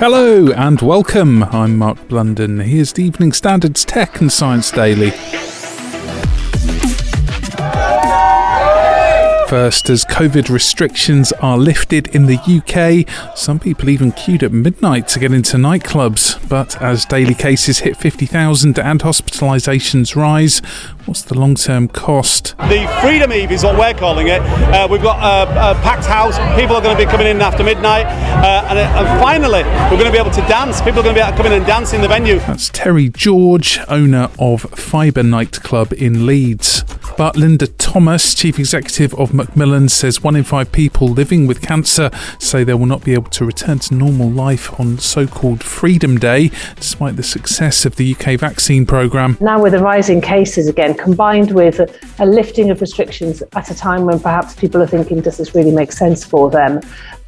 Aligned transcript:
Hello 0.00 0.50
and 0.52 0.80
welcome. 0.80 1.42
I'm 1.44 1.76
Mark 1.76 2.08
Blunden. 2.08 2.60
Here's 2.60 2.94
the 2.94 3.04
Evening 3.04 3.32
Standards 3.32 3.84
Tech 3.84 4.22
and 4.22 4.32
Science 4.32 4.70
Daily. 4.70 5.12
First, 9.50 9.90
as 9.90 10.04
COVID 10.04 10.48
restrictions 10.48 11.32
are 11.32 11.58
lifted 11.58 12.06
in 12.14 12.26
the 12.26 12.38
UK, 12.38 13.36
some 13.36 13.58
people 13.58 13.88
even 13.88 14.12
queued 14.12 14.44
at 14.44 14.52
midnight 14.52 15.08
to 15.08 15.18
get 15.18 15.32
into 15.32 15.56
nightclubs. 15.56 16.48
But 16.48 16.80
as 16.80 17.04
daily 17.04 17.34
cases 17.34 17.80
hit 17.80 17.96
50,000 17.96 18.78
and 18.78 19.00
hospitalisations 19.00 20.14
rise, 20.14 20.60
what's 21.04 21.22
the 21.22 21.36
long 21.36 21.56
term 21.56 21.88
cost? 21.88 22.56
The 22.58 22.86
Freedom 23.02 23.32
Eve 23.32 23.50
is 23.50 23.64
what 23.64 23.76
we're 23.76 23.92
calling 23.92 24.28
it. 24.28 24.40
Uh, 24.40 24.86
we've 24.88 25.02
got 25.02 25.18
a, 25.18 25.72
a, 25.72 25.74
packed 25.82 26.06
house, 26.06 26.38
people 26.56 26.76
are 26.76 26.80
going 26.80 26.96
to 26.96 27.04
be 27.04 27.10
coming 27.10 27.26
in 27.26 27.40
after 27.40 27.64
midnight, 27.64 28.06
uh, 28.06 28.68
and, 28.68 28.78
and, 28.78 29.20
finally, 29.20 29.64
we're 29.64 30.00
going 30.00 30.04
to 30.04 30.12
be 30.12 30.18
able 30.18 30.30
to 30.30 30.42
dance. 30.42 30.80
People 30.80 31.00
are 31.00 31.02
going 31.02 31.16
to 31.16 31.20
be 31.20 31.26
able 31.26 31.32
to 31.32 31.36
come 31.36 31.46
in 31.46 31.58
and 31.58 31.66
dance 31.66 31.92
in 31.92 32.02
the 32.02 32.08
venue. 32.08 32.38
That's 32.38 32.68
Terry 32.68 33.08
George, 33.08 33.80
owner 33.88 34.30
of 34.38 34.60
Fibre 34.62 35.24
Nightclub 35.24 35.92
in 35.94 36.24
Leeds. 36.24 36.84
But 37.20 37.34
Lynda 37.34 37.70
Thomas, 37.76 38.32
chief 38.32 38.58
executive 38.58 39.12
of 39.16 39.34
Macmillan, 39.34 39.90
says 39.90 40.22
one 40.22 40.36
in 40.36 40.42
five 40.42 40.72
people 40.72 41.06
living 41.06 41.46
with 41.46 41.60
cancer 41.60 42.10
say 42.38 42.64
they 42.64 42.72
will 42.72 42.86
not 42.86 43.04
be 43.04 43.12
able 43.12 43.28
to 43.32 43.44
return 43.44 43.78
to 43.80 43.94
normal 43.94 44.30
life 44.30 44.80
on 44.80 44.96
so 44.96 45.26
called 45.26 45.62
Freedom 45.62 46.16
Day, 46.16 46.50
despite 46.76 47.16
the 47.16 47.22
success 47.22 47.84
of 47.84 47.96
the 47.96 48.14
UK 48.14 48.40
vaccine 48.40 48.86
programme. 48.86 49.36
Now, 49.38 49.62
with 49.62 49.72
the 49.74 49.80
rising 49.80 50.22
cases 50.22 50.66
again, 50.66 50.94
combined 50.94 51.52
with 51.52 51.80
a, 51.80 51.94
a 52.20 52.24
lifting 52.24 52.70
of 52.70 52.80
restrictions 52.80 53.42
at 53.52 53.70
a 53.70 53.74
time 53.74 54.06
when 54.06 54.18
perhaps 54.18 54.54
people 54.54 54.80
are 54.80 54.86
thinking, 54.86 55.20
does 55.20 55.36
this 55.36 55.54
really 55.54 55.72
make 55.72 55.92
sense 55.92 56.24
for 56.24 56.48
them? 56.48 56.80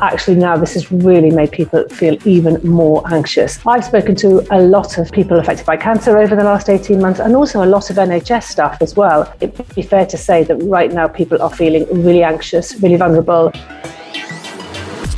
Actually, 0.00 0.36
now 0.36 0.56
this 0.56 0.74
has 0.74 0.92
really 0.92 1.30
made 1.30 1.50
people 1.50 1.88
feel 1.88 2.16
even 2.26 2.60
more 2.62 3.02
anxious. 3.12 3.58
I've 3.66 3.84
spoken 3.84 4.14
to 4.16 4.46
a 4.54 4.60
lot 4.60 4.96
of 4.96 5.10
people 5.10 5.38
affected 5.40 5.66
by 5.66 5.76
cancer 5.76 6.16
over 6.16 6.36
the 6.36 6.44
last 6.44 6.68
18 6.68 7.00
months 7.00 7.18
and 7.18 7.34
also 7.34 7.64
a 7.64 7.66
lot 7.66 7.90
of 7.90 7.96
NHS 7.96 8.44
staff 8.44 8.80
as 8.80 8.94
well. 8.94 9.32
It'd 9.40 9.74
be 9.74 9.82
fair 9.82 10.06
to 10.06 10.16
say 10.16 10.44
that 10.44 10.56
right 10.62 10.92
now 10.92 11.08
people 11.08 11.42
are 11.42 11.50
feeling 11.50 11.84
really 12.04 12.22
anxious, 12.22 12.80
really 12.80 12.96
vulnerable 12.96 13.52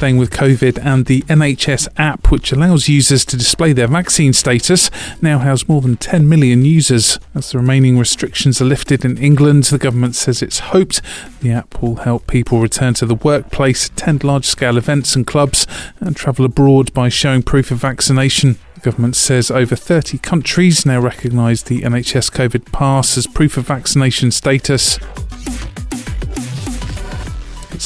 staying 0.00 0.16
with 0.16 0.30
COVID, 0.30 0.82
and 0.82 1.04
the 1.04 1.20
NHS 1.24 1.86
app, 1.98 2.30
which 2.30 2.52
allows 2.52 2.88
users 2.88 3.22
to 3.26 3.36
display 3.36 3.74
their 3.74 3.86
vaccine 3.86 4.32
status, 4.32 4.90
now 5.20 5.40
has 5.40 5.68
more 5.68 5.82
than 5.82 5.98
10 5.98 6.26
million 6.26 6.64
users. 6.64 7.18
As 7.34 7.50
the 7.50 7.58
remaining 7.58 7.98
restrictions 7.98 8.62
are 8.62 8.64
lifted 8.64 9.04
in 9.04 9.18
England, 9.18 9.64
the 9.64 9.76
government 9.76 10.14
says 10.14 10.40
it's 10.40 10.60
hoped 10.60 11.02
the 11.42 11.52
app 11.52 11.82
will 11.82 11.96
help 11.96 12.26
people 12.26 12.60
return 12.60 12.94
to 12.94 13.04
the 13.04 13.14
workplace, 13.14 13.88
attend 13.88 14.24
large 14.24 14.46
scale 14.46 14.78
events 14.78 15.14
and 15.14 15.26
clubs, 15.26 15.66
and 16.00 16.16
travel 16.16 16.46
abroad 16.46 16.94
by 16.94 17.10
showing 17.10 17.42
proof 17.42 17.70
of 17.70 17.76
vaccination. 17.76 18.56
The 18.76 18.80
government 18.80 19.16
says 19.16 19.50
over 19.50 19.76
30 19.76 20.16
countries 20.16 20.86
now 20.86 21.00
recognise 21.00 21.64
the 21.64 21.82
NHS 21.82 22.32
COVID 22.32 22.72
pass 22.72 23.18
as 23.18 23.26
proof 23.26 23.58
of 23.58 23.66
vaccination 23.66 24.30
status. 24.30 24.98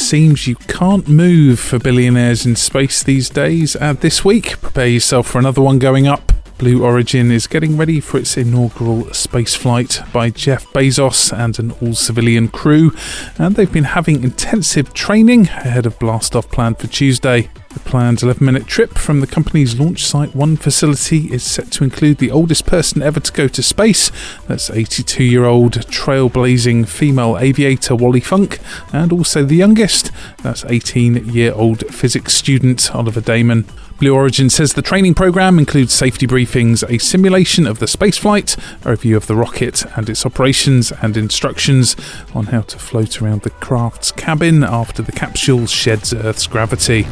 Seems 0.05 0.47
you 0.47 0.57
can't 0.57 1.09
move 1.09 1.59
for 1.59 1.79
billionaires 1.79 2.45
in 2.45 2.57
space 2.57 3.03
these 3.03 3.31
days. 3.31 3.75
And 3.75 3.99
this 4.01 4.23
week, 4.23 4.61
prepare 4.61 4.87
yourself 4.87 5.27
for 5.27 5.39
another 5.39 5.63
one 5.63 5.79
going 5.79 6.07
up. 6.07 6.31
Blue 6.59 6.85
Origin 6.85 7.33
is 7.33 7.47
getting 7.47 7.79
ready 7.79 8.01
for 8.01 8.19
its 8.19 8.37
inaugural 8.37 9.11
space 9.15 9.55
flight 9.55 10.03
by 10.13 10.29
Jeff 10.29 10.67
Bezos 10.75 11.33
and 11.33 11.59
an 11.59 11.71
all 11.81 11.95
civilian 11.95 12.49
crew, 12.49 12.93
and 13.39 13.57
they've 13.57 13.73
been 13.73 13.85
having 13.85 14.23
intensive 14.23 14.93
training 14.93 15.49
ahead 15.49 15.87
of 15.87 15.99
blastoff 15.99 16.53
planned 16.53 16.79
for 16.79 16.87
Tuesday. 16.87 17.49
The 17.75 17.81
planned 17.81 18.23
11 18.23 18.45
minute 18.45 18.69
trip 18.69 18.97
from 18.97 19.19
the 19.19 19.27
company's 19.27 19.79
Launch 19.79 20.05
Site 20.05 20.35
1 20.35 20.57
facility 20.59 21.33
is 21.33 21.43
set 21.43 21.73
to 21.73 21.83
include 21.83 22.19
the 22.19 22.31
oldest 22.31 22.67
person 22.67 23.03
ever 23.03 23.19
to 23.19 23.33
go 23.33 23.49
to 23.49 23.63
space. 23.65 24.13
That's 24.47 24.71
82 24.71 25.25
year 25.25 25.45
old 25.45 25.73
trailblazing 25.73 26.89
female 26.89 27.37
aviator 27.37 27.97
Wally 27.97 28.21
Funk, 28.21 28.61
and 28.93 29.13
also 29.13 29.45
the 29.45 29.57
youngest. 29.57 30.13
That's 30.45 30.65
18 30.65 31.27
year 31.27 31.53
old 31.53 31.81
physics 31.93 32.35
student 32.35 32.95
Oliver 32.95 33.21
Daemen. 33.21 33.65
Blue 33.99 34.15
Origin 34.15 34.51
says 34.51 34.75
the 34.75 34.83
training 34.83 35.15
program 35.15 35.59
includes 35.59 35.93
safety 35.93 36.29
briefings, 36.29 36.89
a 36.89 36.99
simulation 36.99 37.67
of 37.67 37.81
the 37.81 37.87
spaceflight, 37.87 38.57
a 38.85 38.91
review 38.91 39.17
of 39.17 39.27
the 39.27 39.35
rocket 39.35 39.85
and 39.97 40.09
its 40.09 40.25
operations, 40.25 40.93
and 41.03 41.17
instructions 41.17 41.97
on 42.35 42.47
how 42.47 42.63
to 42.63 42.79
float 42.79 43.21
around 43.21 43.43
the 43.43 43.51
craft's 43.51 44.13
cabin 44.13 44.63
after 44.63 45.03
the 45.03 45.13
capsule 45.13 45.67
sheds 45.67 46.15
Earth's 46.15 46.47
gravity. 46.47 47.07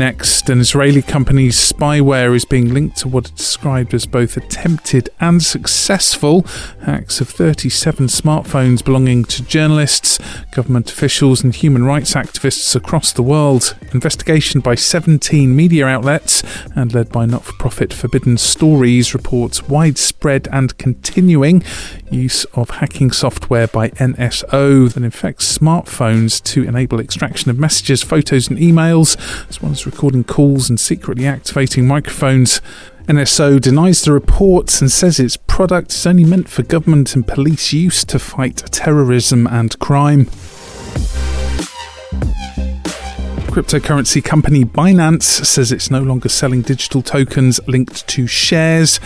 Next, 0.00 0.48
an 0.48 0.60
Israeli 0.60 1.02
company's 1.02 1.56
spyware 1.56 2.34
is 2.34 2.46
being 2.46 2.72
linked 2.72 2.96
to 3.00 3.08
what 3.08 3.26
is 3.26 3.32
described 3.32 3.92
as 3.92 4.06
both 4.06 4.34
attempted 4.38 5.10
and 5.20 5.42
successful 5.42 6.46
hacks 6.84 7.20
of 7.20 7.28
37 7.28 8.06
smartphones 8.06 8.82
belonging 8.82 9.26
to 9.26 9.42
journalists, 9.42 10.18
government 10.52 10.90
officials, 10.90 11.44
and 11.44 11.54
human 11.54 11.84
rights 11.84 12.14
activists 12.14 12.74
across 12.74 13.12
the 13.12 13.22
world. 13.22 13.76
Investigation 13.92 14.62
by 14.62 14.74
17 14.74 15.54
media 15.54 15.86
outlets 15.86 16.42
and 16.74 16.94
led 16.94 17.12
by 17.12 17.26
not 17.26 17.44
for 17.44 17.52
profit 17.58 17.92
Forbidden 17.92 18.38
Stories 18.38 19.12
reports 19.12 19.68
widespread 19.68 20.48
and 20.50 20.78
continuing 20.78 21.62
use 22.10 22.46
of 22.54 22.70
hacking 22.70 23.10
software 23.10 23.66
by 23.66 23.90
NSO 23.90 24.90
that 24.90 25.02
infects 25.02 25.58
smartphones 25.58 26.42
to 26.44 26.64
enable 26.64 27.00
extraction 27.00 27.50
of 27.50 27.58
messages, 27.58 28.02
photos, 28.02 28.48
and 28.48 28.58
emails, 28.58 29.18
as 29.50 29.60
well 29.60 29.72
as 29.72 29.89
recording 29.90 30.22
calls 30.22 30.70
and 30.70 30.78
secretly 30.78 31.26
activating 31.26 31.84
microphones. 31.84 32.60
NSO 33.08 33.60
denies 33.60 34.02
the 34.02 34.12
reports 34.12 34.80
and 34.80 34.90
says 34.90 35.18
its 35.18 35.36
product 35.36 35.92
is 35.92 36.06
only 36.06 36.22
meant 36.22 36.48
for 36.48 36.62
government 36.62 37.16
and 37.16 37.26
police 37.26 37.72
use 37.72 38.04
to 38.04 38.20
fight 38.20 38.58
terrorism 38.70 39.48
and 39.48 39.76
crime. 39.80 40.28
Cryptocurrency 43.50 44.22
company 44.22 44.64
Binance 44.64 45.24
says 45.44 45.72
it's 45.72 45.90
no 45.90 46.00
longer 46.00 46.28
selling 46.28 46.62
digital 46.62 47.02
tokens 47.02 47.58
linked 47.66 48.06
to 48.06 48.28
shares. 48.28 49.00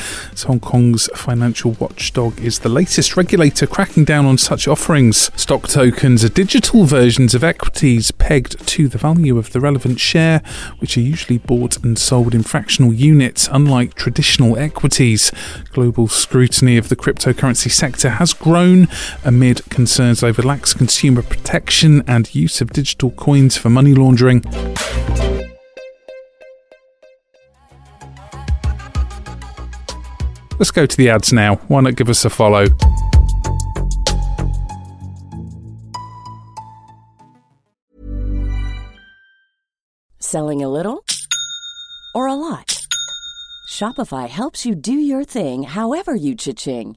Hong 0.47 0.61
Kong's 0.61 1.09
financial 1.15 1.73
watchdog 1.73 2.39
is 2.39 2.59
the 2.59 2.69
latest 2.69 3.17
regulator 3.17 3.67
cracking 3.67 4.05
down 4.05 4.27
on 4.27 4.37
such 4.37 4.69
offerings. 4.69 5.31
Stock 5.35 5.67
tokens 5.67 6.23
are 6.25 6.29
digital 6.29 6.85
versions 6.85 7.35
of 7.35 7.43
equities 7.43 8.11
pegged 8.11 8.67
to 8.69 8.87
the 8.87 8.99
value 8.99 9.39
of 9.39 9.53
the 9.53 9.61
relevant 9.61 9.99
share, 9.99 10.43
which 10.79 10.99
are 10.99 11.01
usually 11.01 11.39
bought 11.39 11.83
and 11.83 11.99
sold 11.99 12.35
in 12.35 12.43
fractional 12.43 12.93
units, 12.93 13.49
unlike 13.51 13.95
traditional 13.95 14.59
equities. 14.59 15.33
Global 15.73 16.07
scrutiny 16.07 16.77
of 16.77 16.91
the 16.91 16.97
cryptocurrency 16.97 17.71
sector 17.71 18.11
has 18.11 18.35
grown 18.35 18.89
amid 19.25 19.65
concerns 19.71 20.23
over 20.23 20.43
lax 20.43 20.75
consumer 20.75 21.23
protection 21.23 22.03
and 22.07 22.35
use 22.35 22.61
of 22.61 22.75
digital 22.75 23.11
coins 23.13 23.57
for 23.57 23.71
money 23.71 23.95
laundering. 23.95 24.44
Let's 30.59 30.71
go 30.71 30.87
to 30.87 30.97
the 30.97 31.11
ads 31.11 31.33
now. 31.33 31.57
Why 31.69 31.81
not 31.81 31.97
give 31.97 32.09
us 32.09 32.25
a 32.25 32.31
follow? 32.31 32.67
Selling 40.21 40.63
a 40.63 40.69
little 40.69 41.05
or 42.15 42.27
a 42.27 42.35
lot? 42.35 42.87
Shopify 43.69 44.29
helps 44.29 44.65
you 44.65 44.75
do 44.75 44.93
your 44.93 45.25
thing 45.25 45.65
however 45.65 46.15
you 46.15 46.35
cha-ching. 46.35 46.97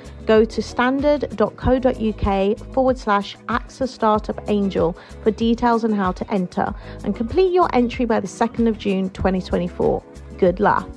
Go 0.25 0.45
to 0.45 0.61
standard.co.uk 0.61 2.59
forward 2.73 2.97
slash 2.97 3.35
AXA 3.47 3.87
Startup 3.87 4.39
Angel 4.47 4.97
for 5.23 5.31
details 5.31 5.83
on 5.83 5.91
how 5.91 6.11
to 6.11 6.31
enter 6.31 6.73
and 7.03 7.15
complete 7.15 7.51
your 7.51 7.69
entry 7.73 8.05
by 8.05 8.19
the 8.19 8.27
2nd 8.27 8.67
of 8.67 8.77
June 8.77 9.09
2024. 9.09 10.03
Good 10.37 10.59
luck. 10.59 10.87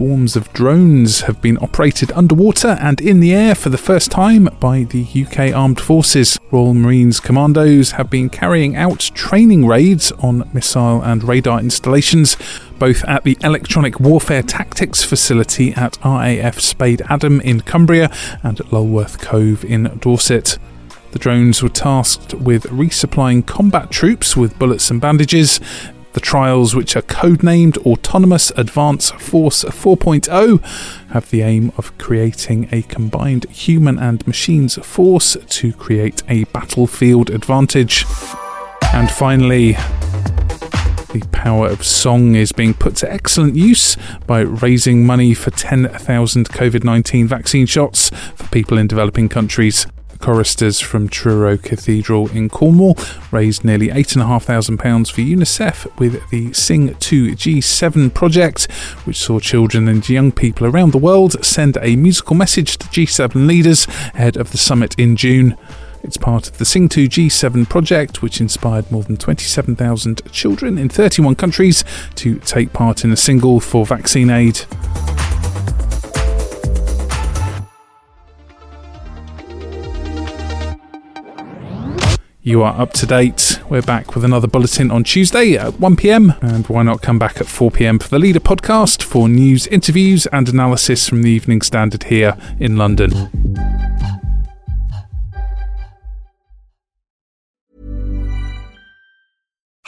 Swarms 0.00 0.34
of 0.34 0.50
drones 0.54 1.22
have 1.22 1.42
been 1.42 1.58
operated 1.58 2.10
underwater 2.12 2.78
and 2.80 3.02
in 3.02 3.20
the 3.20 3.34
air 3.34 3.54
for 3.54 3.68
the 3.68 3.76
first 3.76 4.10
time 4.10 4.48
by 4.58 4.84
the 4.84 5.02
UK 5.02 5.54
Armed 5.54 5.78
Forces. 5.78 6.38
Royal 6.50 6.72
Marines 6.72 7.20
commandos 7.20 7.90
have 7.92 8.08
been 8.08 8.30
carrying 8.30 8.76
out 8.76 9.00
training 9.14 9.66
raids 9.66 10.10
on 10.12 10.48
missile 10.54 11.02
and 11.02 11.22
radar 11.24 11.60
installations, 11.60 12.38
both 12.80 13.04
at 13.04 13.22
the 13.24 13.36
Electronic 13.44 14.00
Warfare 14.00 14.42
Tactics 14.42 15.04
facility 15.04 15.72
at 15.74 15.98
RAF 16.02 16.56
Spadeadam 16.56 17.42
in 17.42 17.60
Cumbria 17.60 18.10
and 18.42 18.58
at 18.58 18.72
Lulworth 18.72 19.20
Cove 19.20 19.64
in 19.64 19.84
Dorset. 20.00 20.58
The 21.12 21.18
drones 21.18 21.62
were 21.62 21.68
tasked 21.68 22.32
with 22.32 22.64
resupplying 22.64 23.44
combat 23.44 23.90
troops 23.90 24.34
with 24.34 24.58
bullets 24.58 24.90
and 24.90 24.98
bandages. 24.98 25.60
The 26.14 26.20
trials, 26.20 26.74
which 26.74 26.96
are 26.96 27.02
codenamed 27.02 27.76
Autonomous 27.84 28.50
Advance 28.56 29.10
Force 29.10 29.62
4.0, 29.62 30.64
have 31.10 31.28
the 31.28 31.42
aim 31.42 31.72
of 31.76 31.96
creating 31.98 32.68
a 32.72 32.80
combined 32.82 33.44
human 33.50 33.98
and 33.98 34.26
machines 34.26 34.76
force 34.76 35.36
to 35.48 35.72
create 35.74 36.22
a 36.28 36.44
battlefield 36.44 37.28
advantage. 37.28 38.06
And 38.94 39.10
finally, 39.10 39.76
the 41.12 41.26
power 41.32 41.66
of 41.68 41.84
song 41.84 42.34
is 42.36 42.52
being 42.52 42.74
put 42.74 42.96
to 42.96 43.12
excellent 43.12 43.56
use 43.56 43.96
by 44.26 44.40
raising 44.40 45.04
money 45.04 45.34
for 45.34 45.50
10,000 45.50 46.48
COVID 46.48 46.84
19 46.84 47.26
vaccine 47.26 47.66
shots 47.66 48.10
for 48.34 48.46
people 48.48 48.78
in 48.78 48.86
developing 48.86 49.28
countries. 49.28 49.86
Choristers 50.20 50.78
from 50.80 51.08
Truro 51.08 51.56
Cathedral 51.56 52.28
in 52.30 52.50
Cornwall 52.50 52.96
raised 53.30 53.64
nearly 53.64 53.88
£8,500 53.88 55.10
for 55.10 55.20
UNICEF 55.22 55.98
with 55.98 56.28
the 56.28 56.50
Sing2G7 56.50 58.12
project, 58.12 58.70
which 59.04 59.18
saw 59.18 59.40
children 59.40 59.88
and 59.88 60.06
young 60.06 60.30
people 60.30 60.66
around 60.66 60.92
the 60.92 60.98
world 60.98 61.42
send 61.44 61.78
a 61.80 61.96
musical 61.96 62.36
message 62.36 62.76
to 62.76 62.86
G7 62.88 63.46
leaders 63.46 63.86
ahead 64.14 64.36
of 64.36 64.52
the 64.52 64.58
summit 64.58 64.94
in 64.98 65.16
June. 65.16 65.56
It's 66.02 66.16
part 66.16 66.48
of 66.48 66.58
the 66.58 66.64
Sing2G7 66.64 67.68
project, 67.68 68.22
which 68.22 68.40
inspired 68.40 68.90
more 68.90 69.02
than 69.02 69.16
27,000 69.16 70.22
children 70.32 70.78
in 70.78 70.88
31 70.88 71.34
countries 71.36 71.84
to 72.16 72.38
take 72.40 72.72
part 72.72 73.04
in 73.04 73.12
a 73.12 73.16
single 73.16 73.60
for 73.60 73.84
vaccine 73.84 74.30
aid. 74.30 74.62
You 82.42 82.62
are 82.62 82.80
up 82.80 82.94
to 82.94 83.06
date. 83.06 83.60
We're 83.68 83.82
back 83.82 84.14
with 84.14 84.24
another 84.24 84.48
bulletin 84.48 84.90
on 84.90 85.04
Tuesday 85.04 85.56
at 85.56 85.78
1 85.78 85.96
pm. 85.96 86.32
And 86.40 86.66
why 86.68 86.82
not 86.82 87.02
come 87.02 87.18
back 87.18 87.38
at 87.40 87.46
4 87.46 87.70
pm 87.70 87.98
for 87.98 88.08
the 88.08 88.18
Leader 88.18 88.40
podcast 88.40 89.02
for 89.02 89.28
news, 89.28 89.66
interviews, 89.66 90.26
and 90.32 90.48
analysis 90.48 91.06
from 91.06 91.22
the 91.22 91.30
Evening 91.30 91.60
Standard 91.60 92.04
here 92.04 92.36
in 92.58 92.78
London. 92.78 93.69